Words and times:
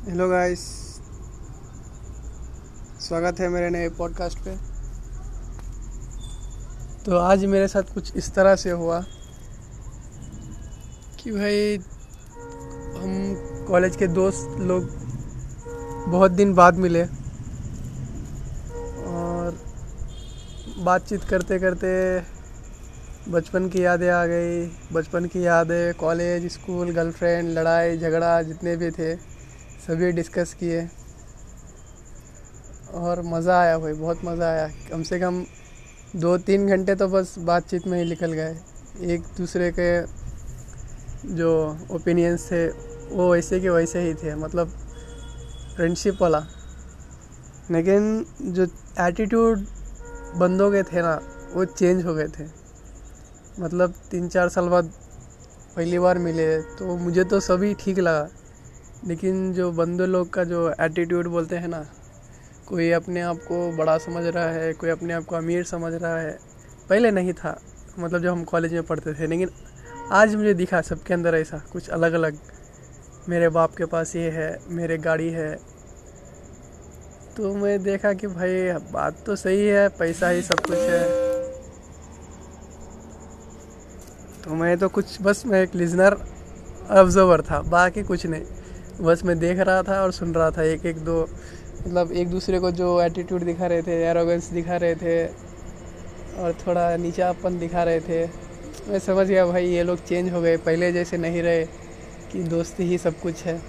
Hello 0.00 0.28
guys 0.28 0.60
स्वागत 3.00 3.40
है 3.40 3.48
मेरे 3.48 3.68
नए 3.70 3.88
पॉडकास्ट 3.88 4.38
पे। 4.38 4.54
तो 7.04 7.16
आज 7.16 7.44
मेरे 7.44 7.66
साथ 7.68 7.92
कुछ 7.94 8.16
इस 8.16 8.30
तरह 8.34 8.56
से 8.56 8.70
हुआ 8.70 9.00
कि 11.18 11.30
भाई, 11.30 11.76
हम 12.96 13.64
कॉलेज 13.68 13.96
के 13.96 14.06
दोस्त 14.08 14.56
लोग 14.60 14.88
बहुत 16.08 16.30
दिन 16.30 16.54
बाद 16.54 16.78
मिले 16.78 17.02
और 19.04 19.58
बातचीत 20.78 21.24
करते 21.24 21.58
करते 21.58 21.90
बचपन 23.28 23.68
की 23.68 23.84
यादें 23.84 24.10
आ 24.10 24.24
गई। 24.26 24.64
बचपन 24.92 25.26
की 25.26 25.46
यादें 25.46 25.94
कॉलेज 25.94 26.52
स्कूल 26.52 26.90
गर्लफ्रेंड 26.90 27.58
लड़ाई, 27.58 27.98
झगड़ा, 27.98 28.42
जितने 28.42 28.76
भी 28.76 28.90
थे। 28.90 29.39
सभी 29.80 30.10
डिस्कस 30.12 30.54
किए। 30.54 30.88
और 32.94 33.22
मज़ा 33.24 33.58
आया 33.60 33.78
भाई, 33.78 33.92
बहुत 33.92 34.24
मज़ा 34.24 34.46
आया। 34.46 34.68
कम 34.90 35.02
से 35.02 35.18
कम 35.20 35.44
दो 36.16 36.36
तीन 36.38 36.66
घंटे 36.68 36.94
तो 36.94 37.08
बस 37.08 37.34
बातचीत 37.40 37.86
में 37.86 37.98
ही 37.98 38.08
निकल 38.08 38.32
गए। 38.32 38.56
एक 39.14 39.22
दूसरे 39.36 39.70
के 39.78 39.90
जो 41.36 41.50
ओपिनियंस 41.90 42.46
थे, 42.50 42.66
वो 42.66 43.30
वैसे 43.32 43.60
के 43.60 43.68
वैसे 43.68 44.00
ही 44.00 44.14
थे 44.14 44.34
मतलब 44.34 44.72
फ्रेंडशिप 45.76 46.22
वाला। 46.22 46.44
लेकिन 47.70 48.24
जो 48.42 48.66
एटीट्यूड 49.00 49.64
बंदों 50.36 50.70
के 50.72 50.82
थे 50.82 51.02
ना, 51.02 51.20
वो 51.54 51.64
चेंज 51.64 52.04
हो 52.04 52.14
गए 52.14 52.28
थे। 52.28 52.44
मतलब 53.60 53.94
तीन 54.10 54.28
चार 54.28 54.48
साल 54.48 54.68
बाद 54.68 54.92
पहली 55.76 55.98
बार 55.98 56.18
मिले 56.18 56.60
तो 56.78 56.96
मुझे 56.96 57.24
तो 57.24 57.40
सभी 57.40 57.74
ठीक 57.74 57.98
लगा। 57.98 58.28
लेकिन 59.06 59.52
जो 59.52 59.70
बंदे 59.72 60.06
लोग 60.06 60.30
का 60.30 60.44
जो 60.44 60.70
एटीट्यूड 60.80 61.26
बोलते 61.26 61.56
हैं 61.56 61.68
ना, 61.68 61.84
कोई 62.68 62.90
अपने 62.90 63.20
आप 63.20 63.36
को 63.36 63.76
बड़ा 63.76 63.96
समझ 63.98 64.24
रहा 64.24 64.50
है, 64.50 64.72
कोई 64.72 64.90
अपने 64.90 65.14
आप 65.14 65.24
को 65.24 65.36
अमीर 65.36 65.64
समझ 65.64 65.92
रहा 65.94 66.18
है, 66.18 66.38
पहले 66.88 67.10
नहीं 67.10 67.32
था 67.32 67.60
मतलब 67.98 68.22
जब 68.22 68.28
हम 68.28 68.44
कॉलेज 68.44 68.72
में 68.72 68.82
पढ़ते 68.82 69.14
थे, 69.14 69.26
लेकिन 69.26 69.50
आज 70.12 70.34
मुझे 70.34 70.54
दिखा 70.54 70.80
सबके 70.80 71.14
अंदर 71.14 71.34
ऐसा, 71.34 71.58
कुछ 71.72 71.88
अलग 71.88 72.12
अलग 72.12 72.38
मेरे 73.28 73.48
बाप 73.48 73.74
के 73.74 73.84
पास 73.84 74.16
ये 74.16 74.30
है, 74.30 74.58
मेरे 74.68 74.98
गाड़ी 74.98 75.30
है। 75.30 75.54
तो 77.36 77.54
मैं 77.54 77.82
देखा 77.82 78.12
कि 78.12 78.26
भाई 78.26 78.72
बात 78.92 79.24
तो 79.26 79.36
सही 79.36 79.66
है, 79.66 79.88
पैसा 79.88 80.28
ही 80.28 80.42
सब 80.42 80.60
कुछ 80.60 80.78
है। 80.78 81.02
तो 84.44 84.54
मैं 84.54 84.78
तो 84.78 84.88
कुछ, 84.88 85.22
बस 85.22 85.42
मैं 85.46 85.62
एक 85.62 85.74
लिजनर 85.74 86.16
ऑब्जर्वर 86.90 87.42
था, 87.42 87.60
बाकी 87.62 88.02
कुछ 88.02 88.26
नहीं। 88.26 88.44
बस 89.00 89.24
मैं 89.24 89.38
देख 89.38 89.58
रहा 89.58 89.82
था 89.82 90.02
और 90.02 90.12
सुन 90.12 90.34
रहा 90.34 90.50
था। 90.50 90.62
एक 90.62 90.86
एक, 90.86 90.96
दो 90.96 91.28
मतलब 91.86 92.12
एक 92.12 92.30
दूसरे 92.30 92.58
को 92.60 92.70
जो 92.70 93.00
एटीट्यूड 93.02 93.44
दिखा 93.44 93.66
रहे 93.66 93.82
थे 93.82 94.02
एरोगेंस 94.04 94.48
दिखा 94.50 94.76
रहे 94.76 94.94
थे 94.94 95.26
और 96.38 96.54
थोड़ा 96.66 96.96
नीचापन 96.96 97.58
दिखा 97.58 97.82
रहे 97.82 98.00
थे। 98.00 98.26
मैं 98.88 98.98
समझ 98.98 99.26
गया 99.26 99.46
भाई, 99.46 99.66
ये 99.66 99.82
लोग 99.82 99.98
चेंज 99.98 100.32
हो 100.32 100.40
गए। 100.40 100.56
पहले 100.56 100.92
जैसे 100.92 101.16
नहीं 101.16 101.42
रहे 101.42 101.64
कि 102.32 102.42
दोस्ती 102.42 102.84
ही 102.84 102.98
सब 102.98 103.20
कुछ 103.20 103.42
है। 103.42 103.60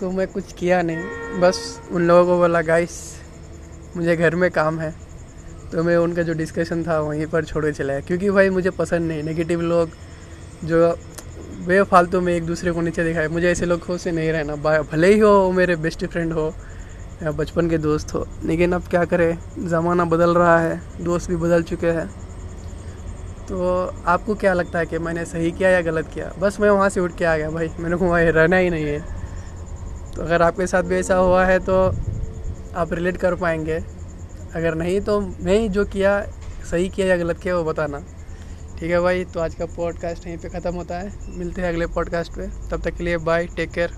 तो 0.00 0.10
मैं 0.10 0.26
कुछ 0.28 0.52
किया 0.52 0.82
नहीं। 0.82 1.40
बस 1.40 1.80
उन 1.92 2.06
लोगों 2.08 2.24
को 2.26 2.38
बोला 2.38 2.62
गाइस 2.62 3.00
मुझे 3.96 4.16
घर 4.16 4.34
में 4.34 4.50
काम 4.50 4.80
है। 4.80 4.94
तो 5.72 5.82
मैं 5.82 5.96
उनका 5.96 6.22
जो 6.22 6.32
डिस्कशन 6.32 6.82
था, 6.82 7.00
वहीं 7.00 7.26
पर 7.26 7.44
छोड़ 7.44 7.64
के 7.64 7.72
चलाया 7.72 8.00
क्योंकि 8.00 8.30
भाई 8.30 8.50
मुझे 8.50 8.70
पसंद 8.70 9.08
नहीं। 9.08 9.22
नेगेटिव 9.22 9.60
लोग 9.60 9.90
जो 10.64 10.96
बेफालतू 11.66 12.20
में 12.20 12.32
एक 12.34 12.46
दूसरे 12.46 12.72
को 12.72 12.80
नीचे 12.80 13.04
दिखाए। 13.04 13.28
मुझे 13.28 13.50
ऐसे 13.50 13.66
लोग 13.66 13.96
से 13.96 14.10
नहीं 14.12 14.32
रहना। 14.32 14.56
भले 14.82 15.12
ही 15.12 15.18
हो 15.18 15.50
मेरे 15.52 15.76
बेस्ट 15.76 16.06
फ्रेंड 16.06 16.32
हो, 16.32 16.54
या 17.22 17.30
बचपन 17.30 17.68
के 17.70 17.78
दोस्त 17.78 18.14
हो। 18.14 18.26
लेकिन 18.44 18.72
अब 18.72 18.82
क्या 18.82 19.04
करें? 19.04 19.38
ज़माना 19.68 20.04
बदल 20.04 20.34
रहा 20.34 20.58
है, 20.60 20.80
दोस्त 21.00 21.30
भी 21.30 21.36
बदल 21.36 21.62
चुके 21.62 21.86
हैं। 21.86 22.06
तो 23.48 23.56
आपको 24.06 24.34
क्या 24.34 24.52
लगता 24.52 24.78
है 24.78 24.86
कि 24.86 24.98
मैंने 24.98 25.24
सही 25.24 25.50
किया 25.50 25.70
या 25.70 25.80
गलत 25.80 26.08
किया? 26.14 26.32
बस 26.38 26.60
मैं 26.60 26.70
वहाँ 26.70 26.88
से 26.88 27.00
उठ 27.00 27.16
के 27.18 27.24
आ 27.24 27.36
गया 27.36 27.50
भाई। 27.50 27.68
मैंने 27.80 27.96
को 27.96 28.04
वहाँ, 28.04 28.22
रहना 28.22 28.56
ही 28.56 28.70
नहीं 28.70 28.84
है। 28.84 29.00
तो 30.16 30.22
अगर 30.22 30.42
आपके 30.42 30.66
साथ 30.66 30.82
भी 30.82 30.96
ऐसा 30.96 31.16
हुआ 31.16 31.44
है 31.44 31.58
तो 31.58 31.74
आप 32.76 32.92
रिलेट 32.92 33.16
कर 33.16 33.34
पाएँगे। 33.34 33.78
अगर 34.54 34.74
नहीं 34.74 35.00
तो 35.00 35.20
मैं 35.20 35.72
जो 35.72 35.84
किया, 35.84 36.20
सही 36.70 36.88
किया 36.88 37.06
या 37.06 37.16
गलत 37.16 37.38
किया, 37.38 37.56
वो 37.56 37.64
बताना। 37.64 38.00
ठीक 38.78 38.90
है 38.90 39.00
भाई 39.00 39.24
तो 39.24 39.40
आज 39.40 39.54
का 39.54 39.66
पॉडकास्ट 39.66 40.26
यहीं 40.26 40.38
पे 40.38 40.48
ख़त्म 40.48 40.74
होता 40.74 40.98
है। 40.98 41.38
मिलते 41.38 41.62
हैं 41.62 41.68
अगले 41.68 41.86
पॉडकास्ट 41.86 42.32
पे। 42.32 42.46
तब 42.70 42.82
तक 42.84 42.94
के 42.94 43.04
लिए 43.04 43.16
बाय 43.18 43.46
टेक 43.46 43.70
केयर 43.70 43.92